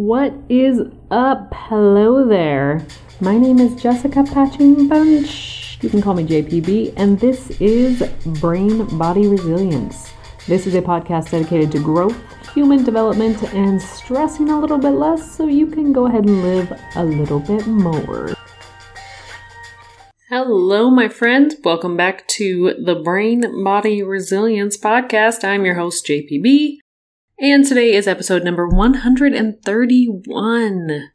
What 0.00 0.32
is 0.48 0.80
up? 1.10 1.52
Hello 1.52 2.26
there. 2.26 2.86
My 3.20 3.36
name 3.36 3.58
is 3.58 3.82
Jessica 3.82 4.24
Patching 4.24 4.88
Bunch. 4.88 5.76
You 5.82 5.90
can 5.90 6.00
call 6.00 6.14
me 6.14 6.24
JPB, 6.24 6.94
and 6.96 7.20
this 7.20 7.50
is 7.60 8.02
Brain 8.40 8.86
Body 8.96 9.28
Resilience. 9.28 10.10
This 10.46 10.66
is 10.66 10.74
a 10.74 10.80
podcast 10.80 11.32
dedicated 11.32 11.70
to 11.72 11.80
growth, 11.80 12.16
human 12.54 12.82
development, 12.82 13.42
and 13.52 13.78
stressing 13.78 14.48
a 14.48 14.58
little 14.58 14.78
bit 14.78 14.92
less 14.92 15.36
so 15.36 15.46
you 15.46 15.66
can 15.66 15.92
go 15.92 16.06
ahead 16.06 16.24
and 16.24 16.42
live 16.44 16.72
a 16.96 17.04
little 17.04 17.40
bit 17.40 17.66
more. 17.66 18.32
Hello, 20.30 20.88
my 20.88 21.10
friends. 21.10 21.56
Welcome 21.62 21.98
back 21.98 22.26
to 22.28 22.74
the 22.82 22.94
Brain 22.94 23.62
Body 23.62 24.02
Resilience 24.02 24.78
podcast. 24.78 25.44
I'm 25.44 25.66
your 25.66 25.74
host, 25.74 26.06
JPB. 26.06 26.78
And 27.42 27.64
today 27.64 27.94
is 27.94 28.06
episode 28.06 28.44
number 28.44 28.68
131. 28.68 31.10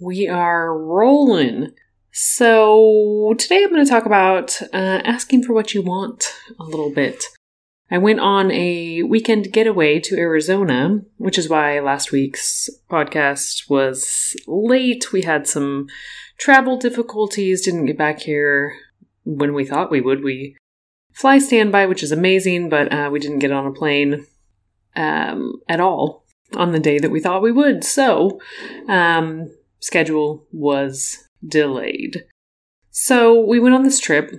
We 0.00 0.26
are 0.26 0.74
rolling. 0.74 1.74
So, 2.10 3.34
today 3.38 3.64
I'm 3.64 3.68
going 3.68 3.84
to 3.84 3.90
talk 3.90 4.06
about 4.06 4.62
uh, 4.72 5.02
asking 5.04 5.42
for 5.42 5.52
what 5.52 5.74
you 5.74 5.82
want 5.82 6.32
a 6.58 6.64
little 6.64 6.90
bit. 6.90 7.22
I 7.90 7.98
went 7.98 8.18
on 8.18 8.50
a 8.50 9.02
weekend 9.02 9.52
getaway 9.52 10.00
to 10.00 10.16
Arizona, 10.16 11.02
which 11.18 11.36
is 11.36 11.50
why 11.50 11.80
last 11.80 12.12
week's 12.12 12.70
podcast 12.90 13.68
was 13.68 14.34
late. 14.46 15.12
We 15.12 15.20
had 15.20 15.46
some 15.46 15.88
travel 16.38 16.78
difficulties, 16.78 17.60
didn't 17.60 17.84
get 17.84 17.98
back 17.98 18.20
here 18.20 18.74
when 19.24 19.52
we 19.52 19.66
thought 19.66 19.90
we 19.90 20.00
would. 20.00 20.24
We 20.24 20.56
fly 21.12 21.38
standby, 21.38 21.84
which 21.84 22.02
is 22.02 22.10
amazing, 22.10 22.70
but 22.70 22.90
uh, 22.90 23.10
we 23.12 23.18
didn't 23.18 23.40
get 23.40 23.52
on 23.52 23.66
a 23.66 23.72
plane 23.72 24.24
um, 24.96 25.54
at 25.68 25.80
all 25.80 26.24
on 26.56 26.72
the 26.72 26.80
day 26.80 26.98
that 26.98 27.10
we 27.10 27.20
thought 27.20 27.42
we 27.42 27.52
would. 27.52 27.84
So, 27.84 28.40
um, 28.88 29.54
schedule 29.80 30.46
was 30.52 31.28
delayed. 31.46 32.24
So, 32.90 33.38
we 33.38 33.60
went 33.60 33.74
on 33.74 33.82
this 33.82 34.00
trip. 34.00 34.32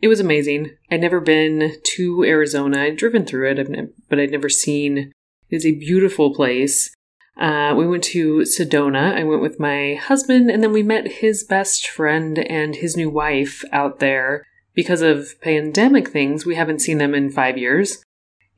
It 0.00 0.08
was 0.08 0.20
amazing. 0.20 0.76
I'd 0.90 1.00
never 1.00 1.20
been 1.20 1.74
to 1.82 2.24
Arizona. 2.24 2.82
I'd 2.82 2.96
driven 2.96 3.24
through 3.24 3.52
it, 3.52 3.94
but 4.08 4.18
I'd 4.18 4.32
never 4.32 4.48
seen. 4.48 5.12
It's 5.50 5.66
a 5.66 5.78
beautiful 5.78 6.34
place. 6.34 6.92
Uh, 7.40 7.74
we 7.76 7.86
went 7.86 8.04
to 8.04 8.38
Sedona. 8.40 9.14
I 9.14 9.24
went 9.24 9.42
with 9.42 9.60
my 9.60 9.94
husband, 9.94 10.50
and 10.50 10.62
then 10.62 10.72
we 10.72 10.82
met 10.82 11.20
his 11.20 11.44
best 11.44 11.86
friend 11.86 12.38
and 12.38 12.76
his 12.76 12.96
new 12.96 13.10
wife 13.10 13.64
out 13.72 14.00
there. 14.00 14.44
Because 14.74 15.02
of 15.02 15.40
pandemic 15.40 16.08
things, 16.08 16.46
we 16.46 16.54
haven't 16.54 16.80
seen 16.80 16.98
them 16.98 17.14
in 17.14 17.30
five 17.30 17.58
years. 17.58 18.02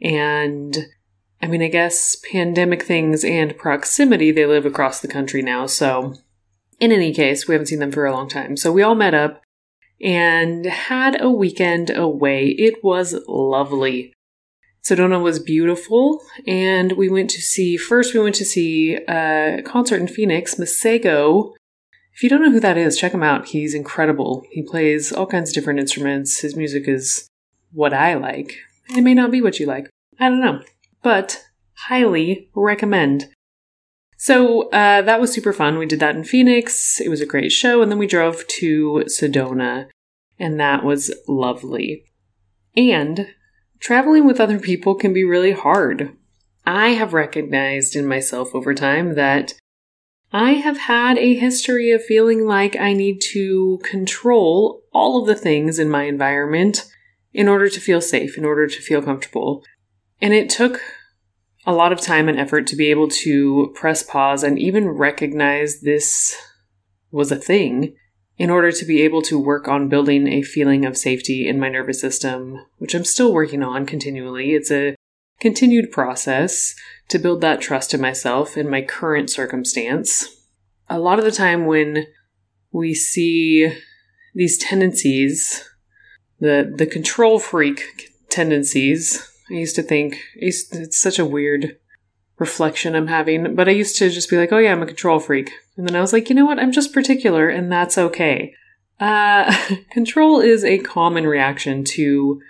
And 0.01 0.87
I 1.45 1.47
mean, 1.47 1.61
I 1.61 1.69
guess 1.69 2.17
pandemic 2.33 2.85
things 2.85 3.23
and 3.23 3.55
proximity, 3.59 4.33
they 4.33 4.47
live 4.47 4.65
across 4.65 5.01
the 5.01 5.09
country 5.09 5.43
now. 5.43 5.67
So, 5.67 6.15
in 6.81 6.91
any 6.91 7.13
case, 7.13 7.47
we 7.47 7.55
haven't 7.55 7.67
seen 7.67 7.81
them 7.81 7.93
for 7.93 8.07
a 8.07 8.13
long 8.15 8.31
time. 8.31 8.57
So, 8.57 8.73
we 8.73 8.83
all 8.83 8.95
met 8.95 9.13
up 9.13 9.43
and 10.01 10.65
had 10.65 11.21
a 11.21 11.29
weekend 11.29 11.95
away. 11.95 12.47
It 12.47 12.83
was 12.83 13.21
lovely. 13.29 14.15
Sedona 14.83 15.23
was 15.23 15.39
beautiful, 15.39 16.23
and 16.47 16.93
we 16.93 17.11
went 17.11 17.29
to 17.31 17.43
see 17.43 17.77
first. 17.77 18.15
We 18.15 18.21
went 18.21 18.37
to 18.37 18.47
see 18.47 18.95
a 18.95 19.61
concert 19.67 20.01
in 20.01 20.09
Phoenix, 20.09 20.55
Masego. 20.55 21.53
If 22.15 22.23
you 22.23 22.31
don't 22.31 22.41
know 22.41 22.53
who 22.53 22.61
that 22.61 22.79
is, 22.79 22.97
check 22.97 23.13
him 23.13 23.23
out. 23.23 23.49
He's 23.49 23.75
incredible. 23.75 24.45
He 24.51 24.63
plays 24.63 25.13
all 25.13 25.27
kinds 25.27 25.51
of 25.51 25.55
different 25.55 25.81
instruments. 25.81 26.39
His 26.41 26.57
music 26.57 26.89
is 26.89 27.29
what 27.71 27.93
I 27.93 28.15
like. 28.15 28.57
It 28.97 29.03
may 29.03 29.13
not 29.13 29.31
be 29.31 29.43
what 29.43 29.61
you 29.61 29.67
like. 29.67 29.91
I 30.19 30.31
don't 30.31 30.41
know 30.41 30.63
but 31.05 31.45
highly 31.89 32.51
recommend. 32.57 33.29
So 34.17 34.71
uh, 34.71 35.03
that 35.03 35.21
was 35.21 35.33
super 35.33 35.53
fun. 35.53 35.79
We 35.79 35.87
did 35.87 36.01
that 36.01 36.17
in 36.17 36.25
Phoenix. 36.25 37.01
It 37.01 37.11
was 37.11 37.21
a 37.21 37.27
great 37.27 37.53
show. 37.53 37.83
And 37.83 37.93
then 37.93 37.99
we 37.99 38.07
drove 38.07 38.47
to 38.47 39.05
Sedona, 39.07 39.89
and 40.39 40.59
that 40.59 40.83
was 40.83 41.15
lovely. 41.29 42.05
And 42.75 43.29
traveling 43.81 44.27
with 44.27 44.41
other 44.41 44.59
people 44.59 44.95
can 44.95 45.13
be 45.13 45.25
really 45.25 45.53
hard. 45.53 46.17
I 46.67 46.91
have 46.91 47.13
recognized 47.13 47.95
in 47.95 48.07
myself 48.07 48.55
over 48.55 48.73
time 48.75 49.15
that 49.15 49.53
I 50.33 50.53
have 50.53 50.79
had 50.79 51.19
a 51.19 51.35
history 51.35 51.91
of 51.91 52.03
feeling 52.03 52.47
like 52.47 52.77
I 52.77 52.95
need 52.95 53.21
to 53.33 53.79
control 53.85 54.83
all 54.93 55.21
of 55.21 55.27
the 55.27 55.37
things 55.37 55.79
in 55.79 55.91
my 55.91 56.05
environment 56.05 56.87
in 57.35 57.47
order 57.47 57.69
to 57.69 57.81
feel 57.81 58.01
safe, 58.01 58.39
in 58.39 58.45
order 58.45 58.67
to 58.67 58.81
feel 58.81 59.03
comfortable. 59.03 59.63
And 60.21 60.33
it 60.33 60.49
took 60.49 60.81
a 61.67 61.73
lot 61.73 61.93
of 61.93 62.01
time 62.01 62.29
and 62.29 62.39
effort 62.39 62.67
to 62.67 62.77
be 62.77 62.91
able 62.91 63.09
to 63.09 63.73
press 63.75 64.03
pause 64.03 64.43
and 64.43 64.59
even 64.59 64.89
recognize 64.89 65.81
this 65.81 66.37
was 67.11 67.33
a 67.33 67.37
thing 67.37 67.95
in 68.37 68.51
order 68.51 68.73
to 68.73 68.85
be 68.85 69.03
able 69.03 69.23
to 69.23 69.39
work 69.39 69.69
on 69.69 69.89
building 69.89 70.27
a 70.27 70.43
feeling 70.43 70.85
of 70.85 70.97
safety 70.97 71.49
in 71.49 71.61
my 71.61 71.69
nervous 71.69 72.01
system, 72.01 72.61
which 72.79 72.95
I'm 72.95 73.05
still 73.05 73.33
working 73.33 73.63
on 73.63 73.87
continually. 73.87 74.55
It's 74.55 74.71
a 74.71 74.97
continued 75.41 75.93
process 75.93 76.75
to 77.09 77.19
build 77.19 77.41
that 77.41 77.61
trust 77.61 77.95
in 77.95 78.01
myself 78.01 78.57
in 78.57 78.69
my 78.69 78.83
current 78.83 79.31
circumstance. 79.31 80.27
A 80.89 80.99
lot 80.99 81.19
of 81.19 81.25
the 81.25 81.31
time 81.31 81.67
when 81.67 82.07
we 82.73 82.93
see 82.93 83.73
these 84.35 84.59
tendencies, 84.59 85.69
the 86.41 86.73
the 86.77 86.87
control 86.87 87.39
freak 87.39 88.11
tendencies 88.29 89.31
I 89.51 89.55
used 89.55 89.77
to 89.77 89.83
think 89.83 90.19
it's 90.35 90.99
such 90.99 91.19
a 91.19 91.27
weird 91.27 91.77
reflection 92.39 92.95
I'm 92.95 93.07
having, 93.07 93.55
but 93.55 93.69
I 93.69 93.73
used 93.73 93.97
to 93.99 94.11
just 94.11 94.31
be 94.31 94.37
like, 94.37 94.53
oh 94.53 94.59
yeah, 94.59 94.73
I'm 94.73 94.83
a 94.83 94.87
control 94.87 95.21
freak. 95.21 95.51
And 95.77 95.87
then 95.87 95.97
I 95.97 96.01
was 96.01 96.13
like, 96.13 96.29
you 96.29 96.35
know 96.35 96.47
what? 96.47 96.59
I'm 96.59 96.73
just 96.73 96.93
particular 96.93 97.49
and 97.49 97.71
that's 97.71 97.99
okay. 97.99 98.55
Uh, 98.99 99.55
control 99.91 100.41
is 100.41 100.65
a 100.65 100.79
common 100.79 101.27
reaction 101.27 101.85
to 101.85 102.41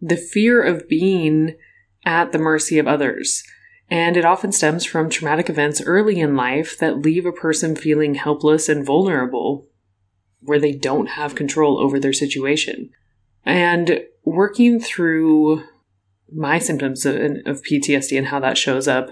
the 0.00 0.16
fear 0.16 0.62
of 0.62 0.88
being 0.88 1.56
at 2.04 2.32
the 2.32 2.38
mercy 2.38 2.78
of 2.78 2.86
others. 2.86 3.42
And 3.90 4.16
it 4.16 4.24
often 4.24 4.52
stems 4.52 4.84
from 4.84 5.10
traumatic 5.10 5.50
events 5.50 5.82
early 5.82 6.20
in 6.20 6.36
life 6.36 6.78
that 6.78 7.00
leave 7.00 7.26
a 7.26 7.32
person 7.32 7.74
feeling 7.74 8.14
helpless 8.14 8.68
and 8.68 8.86
vulnerable, 8.86 9.66
where 10.40 10.60
they 10.60 10.72
don't 10.72 11.08
have 11.08 11.34
control 11.34 11.80
over 11.80 11.98
their 11.98 12.12
situation. 12.12 12.90
And 13.44 14.04
working 14.24 14.78
through 14.78 15.64
my 16.32 16.58
symptoms 16.58 17.04
of, 17.06 17.16
of 17.16 17.62
PTSD 17.62 18.16
and 18.16 18.28
how 18.28 18.40
that 18.40 18.58
shows 18.58 18.88
up. 18.88 19.10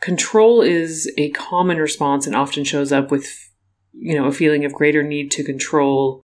Control 0.00 0.60
is 0.60 1.10
a 1.16 1.30
common 1.30 1.78
response 1.78 2.26
and 2.26 2.36
often 2.36 2.64
shows 2.64 2.92
up 2.92 3.10
with, 3.10 3.50
you 3.92 4.14
know, 4.14 4.26
a 4.26 4.32
feeling 4.32 4.64
of 4.64 4.72
greater 4.74 5.02
need 5.02 5.30
to 5.32 5.44
control 5.44 6.22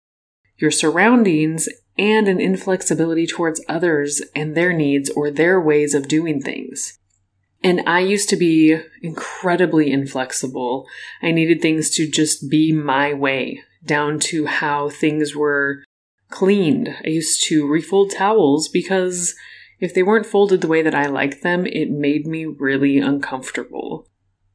your 0.57 0.71
surroundings 0.71 1.69
and 1.97 2.29
an 2.29 2.41
inflexibility 2.41 3.27
towards 3.27 3.65
others 3.69 4.23
and 4.35 4.57
their 4.57 4.73
needs 4.73 5.11
or 5.11 5.31
their 5.31 5.61
ways 5.61 5.95
of 5.95 6.09
doing 6.09 6.41
things. 6.41 6.99
And 7.63 7.83
I 7.89 8.01
used 8.01 8.29
to 8.29 8.37
be 8.37 8.81
incredibly 9.03 9.91
inflexible. 9.91 10.87
I 11.23 11.33
needed 11.33 11.61
things 11.61 11.91
to 11.91 12.09
just 12.09 12.49
be 12.49 12.73
my 12.73 13.13
way, 13.13 13.63
down 13.85 14.21
to 14.21 14.47
how 14.47 14.91
things 14.91 15.35
were 15.35 15.83
cleaned. 16.31 16.95
I 17.05 17.09
used 17.09 17.45
to 17.49 17.67
refold 17.67 18.13
towels 18.13 18.69
because 18.69 19.35
if 19.81 19.94
they 19.94 20.03
weren't 20.03 20.27
folded 20.27 20.61
the 20.61 20.69
way 20.69 20.83
that 20.83 20.94
I 20.94 21.06
like 21.06 21.43
them, 21.43 21.66
it 21.66 21.91
made 21.91 22.27
me 22.27 22.47
really 22.47 22.99
uncomfortable. 22.99 24.06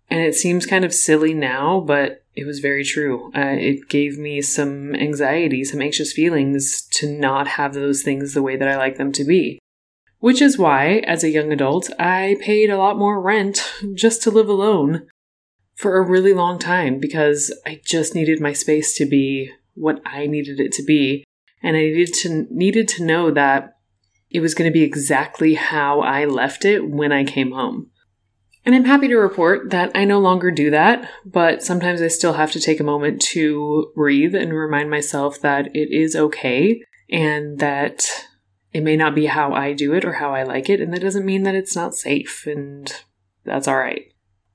And 0.09 0.21
it 0.21 0.35
seems 0.35 0.65
kind 0.65 0.85
of 0.85 0.93
silly 0.93 1.33
now, 1.33 1.79
but 1.79 2.23
it 2.35 2.45
was 2.45 2.59
very 2.59 2.83
true. 2.83 3.31
Uh, 3.35 3.55
it 3.57 3.87
gave 3.89 4.17
me 4.17 4.41
some 4.41 4.95
anxiety, 4.95 5.63
some 5.63 5.81
anxious 5.81 6.11
feelings 6.11 6.81
to 6.91 7.07
not 7.11 7.47
have 7.47 7.73
those 7.73 8.01
things 8.01 8.33
the 8.33 8.41
way 8.41 8.57
that 8.57 8.67
I 8.67 8.77
like 8.77 8.97
them 8.97 9.11
to 9.13 9.23
be. 9.23 9.59
Which 10.19 10.41
is 10.41 10.57
why, 10.57 11.03
as 11.05 11.23
a 11.23 11.29
young 11.29 11.51
adult, 11.51 11.89
I 11.99 12.37
paid 12.39 12.69
a 12.69 12.77
lot 12.77 12.97
more 12.97 13.21
rent 13.21 13.73
just 13.93 14.21
to 14.23 14.31
live 14.31 14.47
alone 14.47 15.07
for 15.75 15.97
a 15.97 16.07
really 16.07 16.33
long 16.33 16.59
time 16.59 16.99
because 16.99 17.53
I 17.65 17.81
just 17.83 18.15
needed 18.15 18.39
my 18.39 18.53
space 18.53 18.95
to 18.97 19.05
be 19.05 19.51
what 19.73 20.01
I 20.05 20.27
needed 20.27 20.59
it 20.59 20.71
to 20.73 20.83
be. 20.83 21.25
And 21.61 21.75
I 21.75 21.81
needed 21.81 22.13
to 22.21 22.47
needed 22.49 22.87
to 22.89 23.03
know 23.03 23.31
that 23.31 23.72
it 24.33 24.41
was 24.41 24.55
going 24.55 24.69
to 24.69 24.73
be 24.73 24.83
exactly 24.83 25.53
how 25.53 26.01
I 26.01 26.25
left 26.25 26.65
it 26.65 26.89
when 26.89 27.11
I 27.11 27.23
came 27.23 27.51
home. 27.51 27.91
And 28.65 28.73
I'm 28.73 28.85
happy 28.85 29.07
to 29.09 29.17
report 29.17 29.69
that 29.71 29.91
I 29.93 30.05
no 30.05 30.19
longer 30.19 30.49
do 30.49 30.69
that, 30.71 31.09
but 31.25 31.61
sometimes 31.61 32.01
I 32.01 32.07
still 32.07 32.33
have 32.33 32.51
to 32.53 32.59
take 32.59 32.79
a 32.79 32.85
moment 32.85 33.21
to 33.33 33.91
breathe 33.95 34.33
and 34.33 34.53
remind 34.53 34.89
myself 34.89 35.39
that 35.41 35.67
it 35.75 35.91
is 35.91 36.15
okay 36.15 36.81
and 37.09 37.59
that 37.59 38.05
it 38.71 38.81
may 38.81 38.95
not 38.95 39.15
be 39.15 39.27
how 39.27 39.53
I 39.53 39.73
do 39.73 39.93
it 39.93 40.05
or 40.05 40.13
how 40.13 40.33
I 40.33 40.43
like 40.43 40.69
it, 40.69 40.81
and 40.81 40.93
that 40.93 41.01
doesn't 41.01 41.25
mean 41.25 41.43
that 41.43 41.55
it's 41.55 41.75
not 41.75 41.93
safe, 41.93 42.47
and 42.47 42.91
that's 43.43 43.67
all 43.67 43.77
right. 43.77 44.05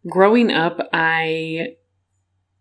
Growing 0.08 0.50
up, 0.50 0.80
I 0.92 1.76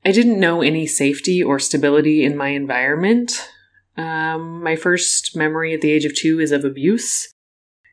I 0.06 0.12
didn't 0.12 0.40
know 0.40 0.62
any 0.62 0.86
safety 0.86 1.42
or 1.42 1.60
stability 1.60 2.24
in 2.24 2.38
my 2.38 2.50
environment. 2.50 3.50
Um, 3.98 4.62
my 4.62 4.76
first 4.76 5.36
memory 5.36 5.74
at 5.74 5.82
the 5.82 5.92
age 5.92 6.06
of 6.06 6.16
two 6.16 6.40
is 6.40 6.52
of 6.52 6.64
abuse. 6.64 7.34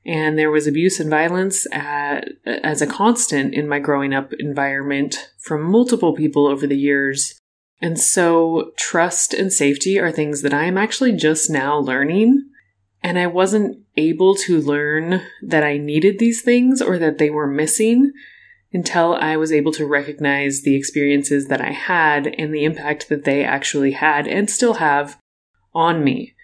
And 0.06 0.38
there 0.38 0.50
was 0.50 0.66
abuse 0.66 1.00
and 1.00 1.08
violence 1.08 1.66
at, 1.72 2.28
as 2.44 2.82
a 2.82 2.86
constant 2.86 3.54
in 3.54 3.66
my 3.66 3.78
growing 3.78 4.12
up 4.12 4.32
environment 4.38 5.30
from 5.40 5.62
multiple 5.62 6.14
people 6.14 6.46
over 6.46 6.66
the 6.66 6.76
years. 6.76 7.38
And 7.80 7.98
so, 7.98 8.72
trust 8.76 9.32
and 9.32 9.52
safety 9.52 9.98
are 9.98 10.12
things 10.12 10.42
that 10.42 10.54
I 10.54 10.64
am 10.64 10.76
actually 10.76 11.12
just 11.12 11.48
now 11.48 11.78
learning. 11.78 12.50
And 13.02 13.18
I 13.18 13.26
wasn't 13.26 13.78
able 13.96 14.34
to 14.36 14.60
learn 14.60 15.22
that 15.42 15.64
I 15.64 15.78
needed 15.78 16.18
these 16.18 16.42
things 16.42 16.80
or 16.80 16.98
that 16.98 17.18
they 17.18 17.30
were 17.30 17.46
missing 17.46 18.12
until 18.72 19.14
I 19.14 19.36
was 19.36 19.52
able 19.52 19.72
to 19.72 19.86
recognize 19.86 20.62
the 20.62 20.74
experiences 20.74 21.46
that 21.46 21.60
I 21.60 21.70
had 21.70 22.26
and 22.38 22.52
the 22.52 22.64
impact 22.64 23.08
that 23.08 23.24
they 23.24 23.44
actually 23.44 23.92
had 23.92 24.26
and 24.26 24.50
still 24.50 24.74
have 24.74 25.18
on 25.74 26.04
me. 26.04 26.34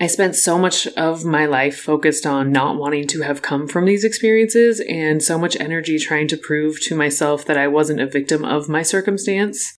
I 0.00 0.06
spent 0.06 0.34
so 0.34 0.58
much 0.58 0.86
of 0.88 1.24
my 1.24 1.46
life 1.46 1.78
focused 1.78 2.26
on 2.26 2.50
not 2.50 2.76
wanting 2.76 3.06
to 3.08 3.22
have 3.22 3.42
come 3.42 3.68
from 3.68 3.84
these 3.84 4.04
experiences 4.04 4.80
and 4.80 5.22
so 5.22 5.38
much 5.38 5.56
energy 5.60 5.98
trying 5.98 6.28
to 6.28 6.36
prove 6.36 6.80
to 6.82 6.96
myself 6.96 7.44
that 7.44 7.58
I 7.58 7.68
wasn't 7.68 8.00
a 8.00 8.06
victim 8.06 8.44
of 8.44 8.68
my 8.68 8.82
circumstance 8.82 9.78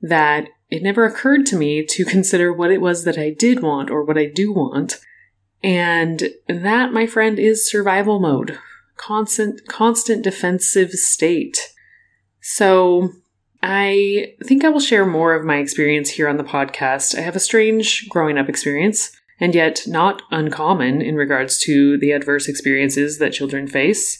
that 0.00 0.48
it 0.70 0.82
never 0.82 1.04
occurred 1.04 1.44
to 1.46 1.56
me 1.56 1.84
to 1.84 2.04
consider 2.04 2.52
what 2.52 2.70
it 2.70 2.80
was 2.80 3.04
that 3.04 3.18
I 3.18 3.30
did 3.30 3.62
want 3.62 3.90
or 3.90 4.04
what 4.04 4.16
I 4.16 4.26
do 4.26 4.52
want. 4.52 4.94
And 5.62 6.30
that, 6.48 6.92
my 6.92 7.06
friend, 7.06 7.38
is 7.38 7.68
survival 7.68 8.18
mode 8.18 8.58
constant 8.96 9.66
constant 9.66 10.22
defensive 10.22 10.90
state. 10.90 11.58
So 12.42 13.10
I 13.62 14.34
think 14.42 14.64
I 14.64 14.70
will 14.70 14.80
share 14.80 15.04
more 15.04 15.34
of 15.34 15.44
my 15.44 15.56
experience 15.56 16.10
here 16.10 16.28
on 16.28 16.38
the 16.38 16.44
podcast. 16.44 17.16
I 17.16 17.20
have 17.20 17.36
a 17.36 17.40
strange 17.40 18.08
growing 18.08 18.38
up 18.38 18.48
experience, 18.48 19.12
and 19.38 19.54
yet 19.54 19.82
not 19.86 20.22
uncommon 20.30 21.02
in 21.02 21.16
regards 21.16 21.58
to 21.60 21.98
the 21.98 22.12
adverse 22.12 22.48
experiences 22.48 23.18
that 23.18 23.32
children 23.32 23.66
face. 23.66 24.18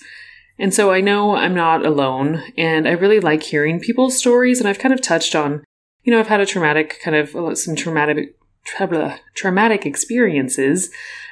And 0.58 0.74
so 0.74 0.92
I 0.92 1.00
know 1.00 1.36
I'm 1.36 1.54
not 1.54 1.86
alone, 1.86 2.42
and 2.58 2.86
I 2.86 2.92
really 2.92 3.20
like 3.20 3.42
hearing 3.42 3.80
people's 3.80 4.18
stories, 4.18 4.60
and 4.60 4.68
I've 4.68 4.78
kind 4.78 4.92
of 4.92 5.00
touched 5.00 5.34
on, 5.34 5.64
you 6.02 6.12
know, 6.12 6.20
I've 6.20 6.28
had 6.28 6.40
a 6.40 6.46
traumatic 6.46 7.00
kind 7.02 7.16
of 7.16 7.56
some 7.56 7.74
traumatic 7.74 8.36
traumatic 9.34 9.86
experiences 9.86 10.90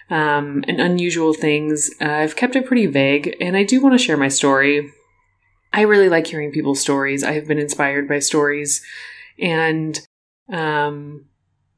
um, 0.08 0.64
and 0.66 0.80
unusual 0.80 1.34
things. 1.34 1.90
Uh, 2.00 2.06
I've 2.06 2.36
kept 2.36 2.56
it 2.56 2.64
pretty 2.64 2.86
vague, 2.86 3.36
and 3.38 3.54
I 3.54 3.64
do 3.64 3.82
want 3.82 3.98
to 3.98 4.02
share 4.02 4.16
my 4.16 4.28
story. 4.28 4.92
I 5.72 5.82
really 5.82 6.08
like 6.08 6.26
hearing 6.26 6.52
people's 6.52 6.80
stories. 6.80 7.22
I 7.22 7.32
have 7.32 7.46
been 7.46 7.58
inspired 7.58 8.08
by 8.08 8.18
stories, 8.18 8.82
and 9.38 10.00
um, 10.48 11.26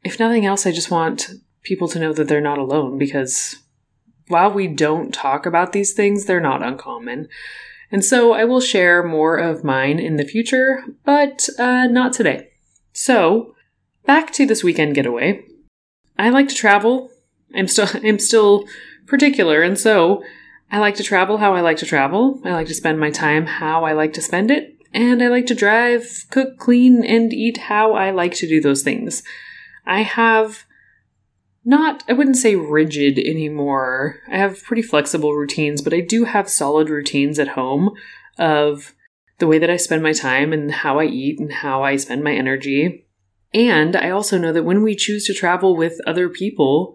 if 0.04 0.18
nothing 0.18 0.46
else, 0.46 0.66
I 0.66 0.72
just 0.72 0.90
want 0.90 1.30
people 1.62 1.88
to 1.88 1.98
know 1.98 2.12
that 2.12 2.28
they're 2.28 2.40
not 2.40 2.58
alone 2.58 2.98
because 2.98 3.56
while 4.28 4.50
we 4.50 4.68
don't 4.68 5.12
talk 5.12 5.44
about 5.44 5.72
these 5.72 5.92
things, 5.92 6.24
they're 6.24 6.40
not 6.40 6.62
uncommon. 6.62 7.28
And 7.90 8.04
so 8.04 8.32
I 8.32 8.44
will 8.44 8.60
share 8.60 9.02
more 9.02 9.36
of 9.36 9.64
mine 9.64 9.98
in 9.98 10.16
the 10.16 10.24
future, 10.24 10.84
but 11.04 11.48
uh, 11.58 11.86
not 11.86 12.12
today. 12.12 12.48
So, 12.92 13.56
back 14.06 14.32
to 14.34 14.46
this 14.46 14.62
weekend 14.62 14.94
getaway. 14.94 15.44
I 16.16 16.30
like 16.30 16.48
to 16.48 16.54
travel 16.54 17.10
I'm 17.54 17.68
still 17.68 17.88
I'm 18.04 18.18
still 18.18 18.64
particular, 19.06 19.62
and 19.62 19.78
so 19.78 20.22
I 20.70 20.78
like 20.78 20.94
to 20.96 21.02
travel 21.02 21.38
how 21.38 21.54
I 21.54 21.60
like 21.60 21.78
to 21.78 21.86
travel. 21.86 22.40
I 22.44 22.52
like 22.52 22.68
to 22.68 22.74
spend 22.74 23.00
my 23.00 23.10
time 23.10 23.46
how 23.46 23.84
I 23.84 23.92
like 23.92 24.12
to 24.14 24.22
spend 24.22 24.50
it, 24.50 24.76
and 24.92 25.22
I 25.22 25.28
like 25.28 25.46
to 25.46 25.54
drive, 25.54 26.26
cook, 26.30 26.58
clean, 26.58 27.04
and 27.04 27.32
eat 27.32 27.56
how 27.58 27.94
I 27.94 28.10
like 28.10 28.34
to 28.34 28.48
do 28.48 28.60
those 28.60 28.82
things. 28.82 29.22
I 29.86 30.02
have 30.02 30.64
not 31.64 32.04
I 32.08 32.12
wouldn't 32.12 32.36
say 32.36 32.56
rigid 32.56 33.18
anymore. 33.18 34.20
I 34.30 34.38
have 34.38 34.62
pretty 34.62 34.82
flexible 34.82 35.34
routines, 35.34 35.82
but 35.82 35.92
I 35.92 36.00
do 36.00 36.24
have 36.24 36.48
solid 36.48 36.88
routines 36.88 37.38
at 37.38 37.48
home 37.48 37.90
of 38.38 38.94
the 39.38 39.46
way 39.46 39.58
that 39.58 39.70
I 39.70 39.76
spend 39.76 40.02
my 40.02 40.12
time 40.12 40.52
and 40.52 40.70
how 40.70 40.98
I 40.98 41.04
eat 41.04 41.38
and 41.38 41.52
how 41.52 41.82
I 41.82 41.96
spend 41.96 42.22
my 42.22 42.32
energy. 42.32 43.06
And 43.52 43.96
I 43.96 44.10
also 44.10 44.38
know 44.38 44.52
that 44.52 44.64
when 44.64 44.82
we 44.82 44.94
choose 44.94 45.26
to 45.26 45.34
travel 45.34 45.76
with 45.76 46.00
other 46.06 46.28
people, 46.28 46.94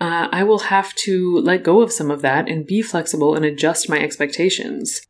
uh, 0.00 0.28
I 0.32 0.42
will 0.44 0.60
have 0.60 0.94
to 0.96 1.38
let 1.38 1.62
go 1.62 1.82
of 1.82 1.92
some 1.92 2.10
of 2.10 2.22
that 2.22 2.48
and 2.48 2.66
be 2.66 2.80
flexible 2.80 3.34
and 3.34 3.44
adjust 3.44 3.88
my 3.88 3.98
expectations. 3.98 5.02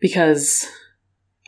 Because 0.00 0.66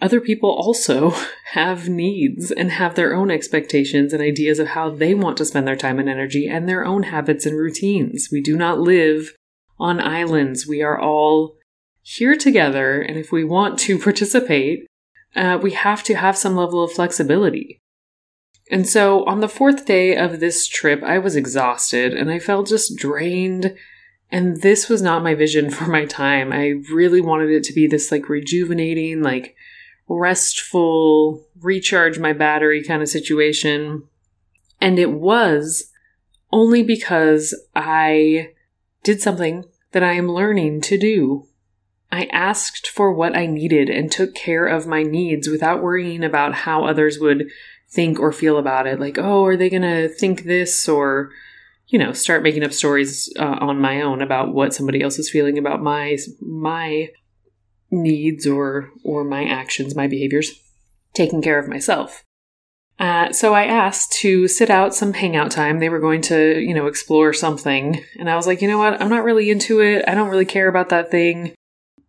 other 0.02 0.20
people 0.20 0.50
also 0.50 1.14
have 1.52 1.88
needs 1.88 2.50
and 2.50 2.70
have 2.70 2.94
their 2.94 3.14
own 3.14 3.30
expectations 3.30 4.12
and 4.12 4.22
ideas 4.22 4.58
of 4.58 4.68
how 4.68 4.90
they 4.90 5.14
want 5.14 5.38
to 5.38 5.44
spend 5.44 5.66
their 5.66 5.76
time 5.76 5.98
and 5.98 6.08
energy 6.08 6.46
and 6.46 6.68
their 6.68 6.84
own 6.84 7.04
habits 7.04 7.46
and 7.46 7.56
routines. 7.56 8.28
We 8.30 8.42
do 8.42 8.56
not 8.56 8.78
live 8.78 9.34
on 9.78 10.00
islands. 10.00 10.66
We 10.66 10.82
are 10.82 11.00
all 11.00 11.56
here 12.02 12.36
together, 12.36 13.00
and 13.00 13.18
if 13.18 13.32
we 13.32 13.44
want 13.44 13.78
to 13.80 13.98
participate, 14.02 14.86
uh, 15.34 15.58
we 15.62 15.72
have 15.72 16.02
to 16.04 16.14
have 16.14 16.36
some 16.36 16.56
level 16.56 16.82
of 16.82 16.92
flexibility. 16.92 17.79
And 18.70 18.88
so 18.88 19.24
on 19.24 19.40
the 19.40 19.48
fourth 19.48 19.84
day 19.84 20.16
of 20.16 20.38
this 20.38 20.68
trip, 20.68 21.02
I 21.02 21.18
was 21.18 21.34
exhausted 21.34 22.14
and 22.14 22.30
I 22.30 22.38
felt 22.38 22.68
just 22.68 22.96
drained. 22.96 23.74
And 24.30 24.62
this 24.62 24.88
was 24.88 25.02
not 25.02 25.24
my 25.24 25.34
vision 25.34 25.70
for 25.70 25.86
my 25.88 26.04
time. 26.04 26.52
I 26.52 26.74
really 26.92 27.20
wanted 27.20 27.50
it 27.50 27.64
to 27.64 27.72
be 27.72 27.88
this 27.88 28.12
like 28.12 28.28
rejuvenating, 28.28 29.22
like 29.22 29.56
restful, 30.08 31.44
recharge 31.60 32.20
my 32.20 32.32
battery 32.32 32.82
kind 32.82 33.02
of 33.02 33.08
situation. 33.08 34.04
And 34.80 34.98
it 34.98 35.12
was 35.12 35.90
only 36.52 36.84
because 36.84 37.54
I 37.74 38.52
did 39.02 39.20
something 39.20 39.64
that 39.92 40.04
I 40.04 40.12
am 40.12 40.30
learning 40.30 40.80
to 40.82 40.96
do. 40.98 41.46
I 42.12 42.24
asked 42.32 42.88
for 42.88 43.12
what 43.12 43.36
I 43.36 43.46
needed 43.46 43.88
and 43.88 44.10
took 44.10 44.34
care 44.34 44.66
of 44.66 44.86
my 44.86 45.02
needs 45.02 45.48
without 45.48 45.82
worrying 45.82 46.24
about 46.24 46.54
how 46.54 46.84
others 46.84 47.18
would 47.20 47.48
think 47.92 48.20
or 48.20 48.32
feel 48.32 48.58
about 48.58 48.86
it. 48.86 49.00
Like, 49.00 49.18
oh, 49.18 49.44
are 49.44 49.56
they 49.56 49.70
going 49.70 49.82
to 49.82 50.08
think 50.08 50.44
this? 50.44 50.88
Or, 50.88 51.30
you 51.88 51.98
know, 51.98 52.12
start 52.12 52.42
making 52.42 52.64
up 52.64 52.72
stories 52.72 53.32
uh, 53.38 53.58
on 53.60 53.80
my 53.80 54.00
own 54.00 54.22
about 54.22 54.54
what 54.54 54.74
somebody 54.74 55.02
else 55.02 55.18
is 55.18 55.30
feeling 55.30 55.58
about 55.58 55.82
my, 55.82 56.16
my 56.40 57.08
needs 57.90 58.46
or, 58.46 58.90
or 59.04 59.24
my 59.24 59.44
actions, 59.44 59.96
my 59.96 60.06
behaviors, 60.06 60.52
taking 61.14 61.42
care 61.42 61.58
of 61.58 61.68
myself. 61.68 62.24
Uh, 63.00 63.32
so 63.32 63.54
I 63.54 63.64
asked 63.64 64.12
to 64.20 64.46
sit 64.46 64.68
out 64.68 64.94
some 64.94 65.14
hangout 65.14 65.50
time. 65.50 65.78
They 65.78 65.88
were 65.88 66.00
going 66.00 66.20
to, 66.22 66.60
you 66.60 66.74
know, 66.74 66.86
explore 66.86 67.32
something. 67.32 68.04
And 68.18 68.28
I 68.28 68.36
was 68.36 68.46
like, 68.46 68.60
you 68.60 68.68
know 68.68 68.76
what? 68.76 69.00
I'm 69.00 69.08
not 69.08 69.24
really 69.24 69.50
into 69.50 69.80
it. 69.80 70.04
I 70.06 70.14
don't 70.14 70.28
really 70.28 70.44
care 70.44 70.68
about 70.68 70.90
that 70.90 71.10
thing. 71.10 71.54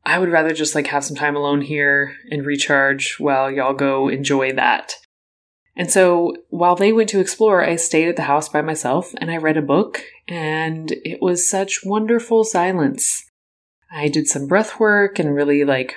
I 0.05 0.19
would 0.19 0.29
rather 0.29 0.53
just 0.53 0.75
like 0.75 0.87
have 0.87 1.05
some 1.05 1.15
time 1.15 1.37
alone 1.37 1.61
here 1.61 2.17
and 2.29 2.45
recharge 2.45 3.15
while 3.19 3.49
y'all 3.49 3.73
go 3.73 4.09
enjoy 4.09 4.51
that. 4.53 4.95
And 5.75 5.89
so 5.89 6.35
while 6.49 6.75
they 6.75 6.91
went 6.91 7.09
to 7.09 7.19
explore, 7.19 7.63
I 7.63 7.75
stayed 7.77 8.09
at 8.09 8.15
the 8.15 8.23
house 8.23 8.49
by 8.49 8.61
myself 8.61 9.13
and 9.17 9.31
I 9.31 9.37
read 9.37 9.57
a 9.57 9.61
book, 9.61 10.03
and 10.27 10.91
it 11.05 11.21
was 11.21 11.49
such 11.49 11.85
wonderful 11.85 12.43
silence. 12.43 13.25
I 13.91 14.07
did 14.07 14.27
some 14.27 14.47
breath 14.47 14.79
work 14.79 15.19
and 15.19 15.35
really 15.35 15.63
like 15.65 15.95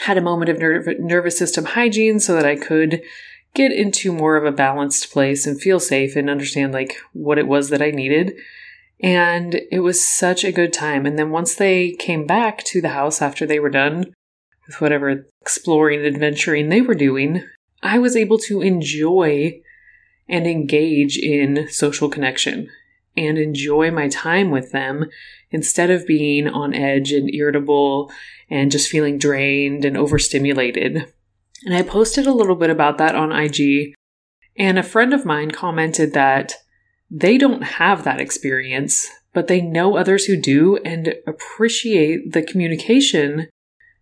had 0.00 0.18
a 0.18 0.22
moment 0.22 0.50
of 0.50 0.58
ner- 0.58 0.94
nervous 0.98 1.38
system 1.38 1.64
hygiene 1.64 2.20
so 2.20 2.34
that 2.34 2.46
I 2.46 2.56
could 2.56 3.02
get 3.54 3.72
into 3.72 4.12
more 4.12 4.36
of 4.36 4.44
a 4.44 4.52
balanced 4.52 5.10
place 5.10 5.46
and 5.46 5.60
feel 5.60 5.80
safe 5.80 6.16
and 6.16 6.30
understand 6.30 6.72
like 6.72 6.96
what 7.12 7.38
it 7.38 7.48
was 7.48 7.70
that 7.70 7.82
I 7.82 7.90
needed. 7.90 8.34
And 9.02 9.60
it 9.70 9.80
was 9.80 10.06
such 10.06 10.44
a 10.44 10.52
good 10.52 10.72
time. 10.72 11.06
And 11.06 11.18
then 11.18 11.30
once 11.30 11.54
they 11.54 11.92
came 11.92 12.26
back 12.26 12.62
to 12.64 12.80
the 12.80 12.90
house 12.90 13.22
after 13.22 13.46
they 13.46 13.58
were 13.58 13.70
done 13.70 14.12
with 14.66 14.80
whatever 14.80 15.24
exploring 15.40 16.04
and 16.04 16.14
adventuring 16.14 16.68
they 16.68 16.80
were 16.80 16.94
doing, 16.94 17.44
I 17.82 17.98
was 17.98 18.16
able 18.16 18.38
to 18.38 18.60
enjoy 18.60 19.60
and 20.28 20.46
engage 20.46 21.16
in 21.16 21.68
social 21.70 22.08
connection 22.08 22.68
and 23.16 23.38
enjoy 23.38 23.90
my 23.90 24.08
time 24.08 24.50
with 24.50 24.72
them 24.72 25.06
instead 25.50 25.90
of 25.90 26.06
being 26.06 26.46
on 26.46 26.74
edge 26.74 27.12
and 27.12 27.32
irritable 27.34 28.12
and 28.50 28.70
just 28.70 28.88
feeling 28.88 29.18
drained 29.18 29.84
and 29.84 29.96
overstimulated. 29.96 31.12
And 31.64 31.74
I 31.74 31.82
posted 31.82 32.26
a 32.26 32.34
little 32.34 32.54
bit 32.54 32.70
about 32.70 32.98
that 32.98 33.14
on 33.14 33.32
IG, 33.32 33.94
and 34.56 34.78
a 34.78 34.82
friend 34.82 35.12
of 35.12 35.24
mine 35.24 35.50
commented 35.50 36.12
that 36.14 36.54
they 37.10 37.38
don't 37.38 37.62
have 37.62 38.04
that 38.04 38.20
experience, 38.20 39.08
but 39.32 39.48
they 39.48 39.60
know 39.60 39.96
others 39.96 40.26
who 40.26 40.36
do 40.36 40.76
and 40.78 41.14
appreciate 41.26 42.32
the 42.32 42.42
communication 42.42 43.48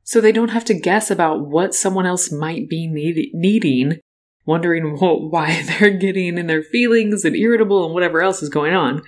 so 0.07 0.21
they 0.21 0.31
don't 0.31 0.51
have 0.51 0.65
to 0.65 0.73
guess 0.73 1.11
about 1.11 1.45
what 1.47 1.75
someone 1.75 2.07
else 2.07 2.31
might 2.31 2.69
be 2.69 2.87
need- 2.87 3.33
needing, 3.35 3.99
wondering 4.47 4.99
what, 4.99 5.33
why 5.33 5.63
they're 5.67 5.91
getting 5.91 6.39
in 6.39 6.47
their 6.47 6.63
feelings 6.63 7.25
and 7.25 7.35
irritable 7.35 7.85
and 7.85 7.93
whatever 7.93 8.23
else 8.23 8.41
is 8.41 8.49
going 8.49 8.73
on. 8.73 9.03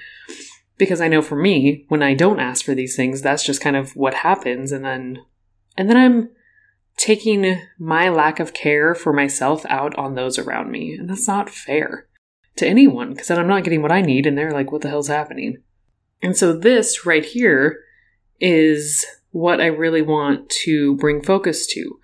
Because 0.76 1.00
I 1.00 1.06
know 1.06 1.22
for 1.22 1.36
me, 1.36 1.84
when 1.88 2.02
I 2.02 2.14
don't 2.14 2.40
ask 2.40 2.64
for 2.64 2.74
these 2.74 2.96
things, 2.96 3.22
that's 3.22 3.44
just 3.44 3.60
kind 3.60 3.76
of 3.76 3.94
what 3.94 4.14
happens, 4.14 4.72
and 4.72 4.84
then, 4.84 5.24
and 5.76 5.88
then 5.88 5.96
I'm 5.96 6.30
taking 6.96 7.60
my 7.78 8.08
lack 8.08 8.40
of 8.40 8.52
care 8.52 8.92
for 8.94 9.12
myself 9.12 9.64
out 9.66 9.96
on 9.96 10.14
those 10.14 10.36
around 10.36 10.70
me, 10.70 10.94
and 10.94 11.08
that's 11.08 11.28
not 11.28 11.48
fair 11.48 12.08
to 12.56 12.66
anyone 12.66 13.10
because 13.10 13.28
then 13.28 13.38
I'm 13.38 13.48
not 13.48 13.62
getting 13.62 13.82
what 13.82 13.92
I 13.92 14.02
need, 14.02 14.26
and 14.26 14.36
they're 14.36 14.52
like, 14.52 14.70
"What 14.70 14.82
the 14.82 14.88
hell's 14.88 15.08
happening?" 15.08 15.58
And 16.22 16.36
so 16.36 16.52
this 16.52 17.04
right 17.04 17.24
here 17.24 17.80
is 18.40 19.04
what 19.30 19.60
I 19.60 19.66
really 19.66 20.02
want 20.02 20.48
to 20.64 20.96
bring 20.96 21.22
focus 21.22 21.66
to. 21.68 22.00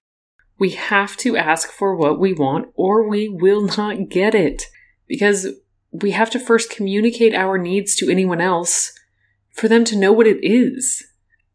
We 0.59 0.71
have 0.71 1.17
to 1.19 1.37
ask 1.37 1.71
for 1.71 1.97
what 1.97 2.21
we 2.21 2.33
want 2.33 2.69
or 2.75 3.09
we 3.09 3.29
will 3.29 3.67
not 3.67 4.09
get 4.09 4.35
it 4.35 4.65
because 5.09 5.49
we 5.91 6.13
have 6.13 6.31
to 6.31 6.41
first 6.41 6.71
communicate 6.71 7.35
our 7.35 7.59
needs 7.59 7.95
to 7.97 8.11
anyone 8.11 8.41
else 8.41 8.93
for 9.53 9.69
them 9.69 9.85
to 9.85 9.97
know 9.97 10.13
what 10.13 10.27
it 10.27 10.39
is. 10.43 11.05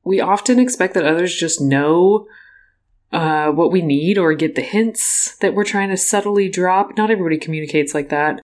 We 0.03 0.21
often 0.21 0.59
expect 0.59 0.93
that 0.93 1.05
others 1.05 1.35
just 1.35 1.61
know 1.61 2.25
uh, 3.11 3.51
what 3.51 3.71
we 3.71 3.81
need 3.81 4.17
or 4.17 4.33
get 4.33 4.55
the 4.55 4.61
hints 4.61 5.35
that 5.37 5.53
we're 5.53 5.63
trying 5.63 5.89
to 5.89 5.97
subtly 5.97 6.49
drop. 6.49 6.95
Not 6.95 7.11
everybody 7.11 7.37
communicates 7.37 7.93
like 7.93 8.09
that. 8.09 8.41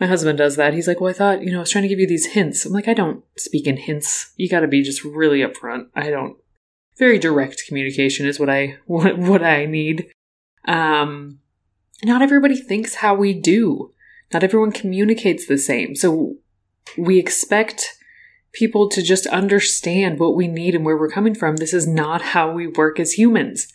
My 0.00 0.06
husband 0.06 0.38
does 0.38 0.56
that. 0.56 0.74
He's 0.74 0.88
like, 0.88 1.00
Well, 1.00 1.10
I 1.10 1.14
thought, 1.14 1.42
you 1.42 1.50
know, 1.50 1.58
I 1.58 1.60
was 1.60 1.70
trying 1.70 1.82
to 1.82 1.88
give 1.88 2.00
you 2.00 2.06
these 2.06 2.26
hints. 2.26 2.66
I'm 2.66 2.72
like, 2.72 2.88
I 2.88 2.94
don't 2.94 3.24
speak 3.38 3.66
in 3.66 3.76
hints. 3.76 4.32
You 4.36 4.48
got 4.48 4.60
to 4.60 4.68
be 4.68 4.82
just 4.82 5.04
really 5.04 5.40
upfront. 5.40 5.86
I 5.94 6.10
don't. 6.10 6.36
Very 6.98 7.18
direct 7.18 7.64
communication 7.66 8.26
is 8.26 8.40
what 8.40 8.50
I 8.50 8.78
what, 8.86 9.18
what 9.18 9.42
I 9.42 9.66
need. 9.66 10.08
Um, 10.66 11.38
not 12.04 12.22
everybody 12.22 12.56
thinks 12.56 12.96
how 12.96 13.14
we 13.14 13.32
do. 13.32 13.92
Not 14.32 14.42
everyone 14.42 14.72
communicates 14.72 15.46
the 15.46 15.58
same. 15.58 15.94
So 15.94 16.36
we 16.98 17.18
expect 17.18 17.96
people 18.52 18.88
to 18.88 19.02
just 19.02 19.26
understand 19.26 20.18
what 20.18 20.34
we 20.34 20.48
need 20.48 20.74
and 20.74 20.84
where 20.84 20.96
we're 20.96 21.10
coming 21.10 21.34
from. 21.34 21.56
This 21.56 21.74
is 21.74 21.86
not 21.86 22.22
how 22.22 22.50
we 22.50 22.66
work 22.66 22.98
as 22.98 23.12
humans. 23.12 23.68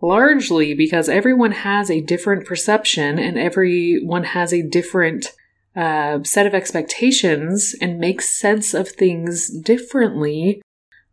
Largely 0.00 0.74
because 0.74 1.08
everyone 1.08 1.50
has 1.50 1.90
a 1.90 2.00
different 2.02 2.46
perception 2.46 3.18
and 3.18 3.36
everyone 3.36 4.24
has 4.24 4.52
a 4.52 4.62
different 4.62 5.32
uh, 5.74 6.22
set 6.22 6.46
of 6.46 6.54
expectations 6.54 7.74
and 7.80 7.98
makes 7.98 8.28
sense 8.28 8.74
of 8.74 8.88
things 8.88 9.50
differently, 9.50 10.62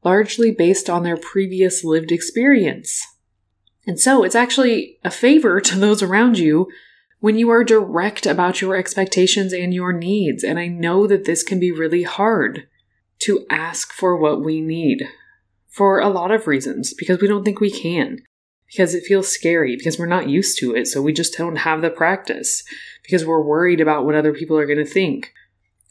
largely 0.05 0.51
based 0.51 0.89
on 0.89 1.03
their 1.03 1.17
previous 1.17 1.83
lived 1.83 2.11
experience. 2.11 3.05
And 3.87 3.99
so 3.99 4.23
it's 4.23 4.35
actually 4.35 4.99
a 5.03 5.11
favor 5.11 5.59
to 5.61 5.77
those 5.77 6.01
around 6.01 6.37
you 6.37 6.67
when 7.19 7.37
you 7.37 7.49
are 7.49 7.63
direct 7.63 8.25
about 8.25 8.61
your 8.61 8.75
expectations 8.75 9.51
and 9.51 9.73
your 9.73 9.91
needs. 9.91 10.43
And 10.43 10.59
I 10.59 10.67
know 10.67 11.07
that 11.07 11.25
this 11.25 11.41
can 11.41 11.59
be 11.59 11.71
really 11.71 12.03
hard 12.03 12.67
to 13.19 13.45
ask 13.49 13.91
for 13.91 14.15
what 14.15 14.43
we 14.43 14.61
need 14.61 15.07
for 15.69 15.99
a 15.99 16.09
lot 16.09 16.31
of 16.31 16.47
reasons 16.47 16.93
because 16.93 17.19
we 17.19 17.27
don't 17.27 17.43
think 17.43 17.59
we 17.59 17.71
can, 17.71 18.19
because 18.67 18.93
it 18.93 19.05
feels 19.05 19.27
scary, 19.27 19.75
because 19.75 19.97
we're 19.97 20.05
not 20.05 20.29
used 20.29 20.59
to 20.59 20.75
it. 20.75 20.87
So 20.87 21.01
we 21.01 21.13
just 21.13 21.37
don't 21.37 21.57
have 21.57 21.81
the 21.81 21.89
practice 21.89 22.63
because 23.03 23.25
we're 23.25 23.41
worried 23.41 23.81
about 23.81 24.05
what 24.05 24.15
other 24.15 24.33
people 24.33 24.57
are 24.57 24.67
going 24.67 24.77
to 24.77 24.85
think. 24.85 25.33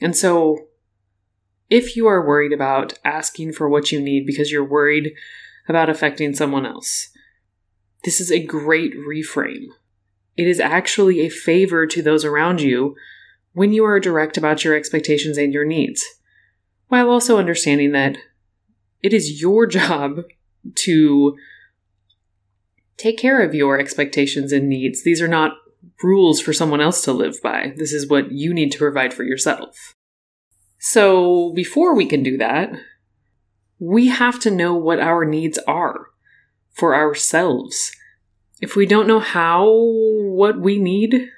And 0.01 0.17
so 0.17 0.69
if 1.71 1.97
you 1.97 2.07
are 2.07 2.27
worried 2.27 2.53
about 2.53 2.95
asking 3.05 3.53
for 3.53 3.69
what 3.69 3.91
you 3.91 4.01
need 4.01 4.27
because 4.27 4.53
you're 4.53 4.65
worried 4.65 5.15
about 5.69 5.89
affecting 5.89 6.35
someone 6.35 6.67
else, 6.67 7.09
this 8.05 8.21
is 8.21 8.31
a 8.31 8.45
great 8.45 8.95
reframe. 8.95 9.67
It 10.37 10.47
is 10.47 10.61
actually 10.61 11.21
a 11.21 11.31
favor 11.31 11.87
to 11.87 12.03
those 12.03 12.25
around 12.25 12.61
you 12.61 12.97
when 13.53 13.73
you 13.73 13.85
are 13.85 14.01
direct 14.01 14.37
about 14.37 14.65
your 14.65 14.75
expectations 14.75 15.39
and 15.39 15.53
your 15.53 15.65
needs, 15.65 16.05
while 16.89 17.09
also 17.09 17.39
understanding 17.39 17.93
that 17.93 18.19
it 19.03 19.13
is 19.13 19.41
your 19.41 19.67
job 19.67 20.23
to 20.75 21.37
take 22.97 23.19
care 23.19 23.43
of 23.43 23.55
your 23.55 23.79
expectations 23.79 24.53
and 24.53 24.69
needs. 24.69 25.03
These 25.03 25.23
are 25.23 25.29
not 25.29 25.57
rules 26.03 26.41
for 26.41 26.53
someone 26.53 26.81
else 26.81 27.03
to 27.03 27.13
live 27.13 27.41
by. 27.43 27.73
This 27.77 27.93
is 27.93 28.09
what 28.09 28.33
you 28.33 28.53
need 28.53 28.73
to 28.73 28.79
provide 28.79 29.15
for 29.15 29.23
yourself. 29.23 29.94
So, 30.87 31.51
before 31.55 31.95
we 31.95 32.05
can 32.05 32.23
do 32.23 32.37
that, 32.37 32.71
we 33.79 34.09
have 34.09 34.39
to 34.41 34.51
know 34.51 34.75
what 34.75 35.01
our 35.01 35.25
needs 35.25 35.59
are 35.67 36.09
for 36.73 36.95
ourselves. 36.95 37.91
If 38.61 38.77
we 38.77 38.85
don't 38.85 39.07
know 39.07 39.19
how, 39.19 39.67
what 39.67 40.61
we 40.61 40.79
need, 40.79 41.31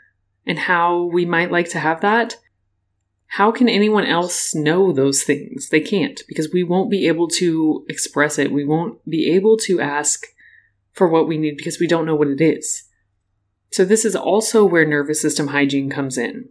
and 0.49 0.59
how 0.59 1.05
we 1.05 1.25
might 1.25 1.53
like 1.53 1.71
to 1.71 1.79
have 1.79 2.00
that, 2.00 2.38
how 3.29 3.53
can 3.53 3.69
anyone 3.69 4.05
else 4.05 4.53
know 4.53 4.93
those 4.93 5.23
things? 5.23 5.69
They 5.69 5.81
can't 5.81 6.21
because 6.26 6.50
we 6.53 6.65
won't 6.65 6.91
be 6.91 7.07
able 7.07 7.29
to 7.38 7.87
express 7.88 8.41
it. 8.41 8.50
We 8.50 8.65
won't 8.65 8.99
be 9.09 9.33
able 9.33 9.57
to 9.59 9.81
ask 9.81 10.26
for 10.91 11.07
what 11.07 11.29
we 11.29 11.38
need 11.38 11.57
because 11.57 11.79
we 11.79 11.87
don't 11.87 12.05
know 12.05 12.17
what 12.17 12.26
it 12.26 12.41
is. 12.41 12.83
So, 13.71 13.85
this 13.85 14.05
is 14.05 14.17
also 14.17 14.65
where 14.65 14.85
nervous 14.85 15.23
system 15.23 15.49
hygiene 15.49 15.88
comes 15.88 16.19
in. 16.19 16.49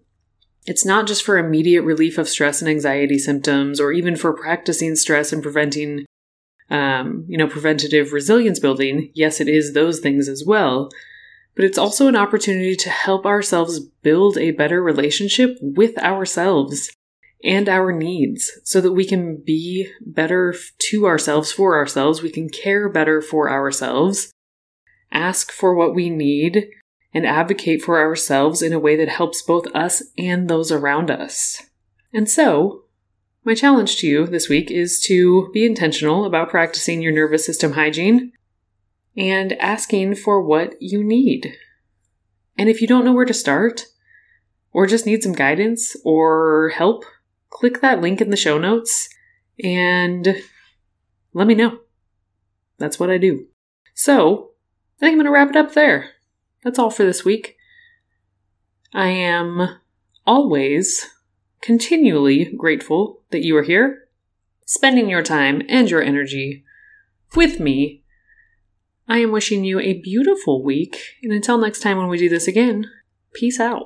It's 0.66 0.86
not 0.86 1.08
just 1.08 1.24
for 1.24 1.38
immediate 1.38 1.84
relief 1.84 2.18
of 2.18 2.28
stress 2.28 2.62
and 2.62 2.70
anxiety 2.70 3.20
symptoms 3.20 3.80
or 3.80 3.92
even 3.92 4.16
for 4.16 4.34
practicing 4.34 4.96
stress 4.96 5.32
and 5.32 5.44
preventing 5.44 6.06
um, 6.70 7.26
you 7.28 7.38
know, 7.38 7.48
preventative 7.48 8.12
resilience 8.12 8.60
building, 8.60 9.12
yes, 9.14 9.40
it 9.40 9.48
is 9.48 9.74
those 9.74 10.00
things 10.00 10.28
as 10.28 10.44
well, 10.46 10.90
but 11.56 11.66
it's 11.66 11.78
also 11.78 12.08
an 12.08 12.16
opportunity 12.16 12.76
to 12.76 12.90
help 12.90 13.26
ourselves 13.26 13.80
build 13.80 14.38
a 14.38 14.52
better 14.52 14.82
relationship 14.82 15.58
with 15.62 15.98
ourselves 16.00 16.92
and 17.44 17.70
our 17.70 17.92
needs 17.92 18.52
so 18.64 18.82
that 18.82 18.94
we 18.94 19.06
can 19.06 19.38
be 19.38 19.88
better 20.02 20.56
to 20.80 21.06
ourselves 21.06 21.52
for 21.52 21.78
ourselves. 21.78 22.24
We 22.24 22.32
can 22.32 22.50
care 22.50 22.90
better 22.90 23.22
for 23.22 23.50
ourselves, 23.50 24.32
ask 25.12 25.52
for 25.52 25.76
what 25.76 25.94
we 25.94 26.10
need, 26.10 26.68
and 27.16 27.26
advocate 27.26 27.82
for 27.82 27.98
ourselves 27.98 28.62
in 28.62 28.74
a 28.74 28.80
way 28.80 28.98
that 28.98 29.08
helps 29.08 29.42
both 29.42 29.66
us 29.68 30.04
and 30.18 30.50
those 30.50 30.70
around 30.70 31.10
us. 31.10 31.64
And 32.14 32.30
so, 32.30 32.84
my 33.46 33.56
challenge 33.56 33.96
to 33.98 34.08
you 34.08 34.28
this 34.28 34.50
week 34.50 34.70
is 34.70 35.02
to 35.04 35.50
be 35.54 35.66
intentional 35.66 36.26
about 36.26 36.50
practicing 36.50 37.02
your 37.02 37.14
nervous 37.14 37.46
system 37.46 37.72
hygiene 37.72 38.34
and 39.16 39.54
asking 39.54 40.16
for 40.16 40.42
what 40.42 40.76
you 40.82 41.02
need. 41.04 41.56
And 42.58 42.68
if 42.68 42.82
you 42.82 42.88
don't 42.88 43.06
know 43.06 43.14
where 43.14 43.26
to 43.26 43.34
start, 43.34 43.86
or 44.74 44.86
just 44.86 45.06
need 45.06 45.24
some 45.24 45.32
guidance 45.32 45.96
or 46.04 46.74
help, 46.76 47.06
click 47.50 47.80
that 47.80 48.02
link 48.02 48.20
in 48.20 48.30
the 48.30 48.36
show 48.36 48.58
notes 48.58 49.08
and 49.64 50.36
let 51.34 51.48
me 51.48 51.56
know. 51.56 51.80
That's 52.78 53.00
what 53.00 53.10
I 53.10 53.18
do. 53.18 53.48
So, 53.94 54.52
I 54.98 55.00
think 55.00 55.12
I'm 55.12 55.18
going 55.18 55.26
to 55.28 55.32
wrap 55.32 55.50
it 55.50 55.56
up 55.56 55.76
there. 55.76 56.15
That's 56.66 56.80
all 56.80 56.90
for 56.90 57.04
this 57.04 57.24
week. 57.24 57.58
I 58.92 59.10
am 59.10 59.78
always 60.26 61.06
continually 61.62 62.46
grateful 62.58 63.22
that 63.30 63.46
you 63.46 63.56
are 63.56 63.64
here, 63.64 64.08
spending 64.66 65.08
your 65.08 65.22
time 65.22 65.62
and 65.70 65.90
your 65.90 66.02
energy 66.02 66.66
with 67.36 67.60
me. 67.60 68.02
I 69.08 69.20
am 69.20 69.32
wishing 69.32 69.64
you 69.64 69.80
a 69.80 70.02
beautiful 70.02 70.64
week, 70.64 70.98
and 71.22 71.32
until 71.32 71.60
next 71.60 71.82
time 71.82 71.98
when 71.98 72.08
we 72.08 72.18
do 72.18 72.30
this 72.30 72.48
again, 72.48 72.90
peace 73.34 73.60
out. 73.60 73.86